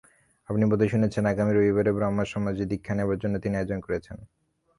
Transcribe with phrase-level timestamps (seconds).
[0.49, 4.17] আপনি বোধ হয় শুনেছেন, আগামী রবিবারে ব্রাহ্মসমাজে দীক্ষা নেবার জন্যে তিনি আয়োজন করেছেন।